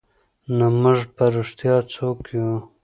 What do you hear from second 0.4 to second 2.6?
نو موږ په رښتیا څوک یو؟